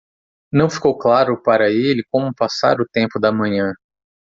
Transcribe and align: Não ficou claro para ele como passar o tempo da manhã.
Não 0.51 0.67
ficou 0.67 0.97
claro 0.97 1.39
para 1.43 1.69
ele 1.69 2.03
como 2.11 2.33
passar 2.33 2.81
o 2.81 2.89
tempo 2.91 3.19
da 3.19 3.31
manhã. 3.31 3.71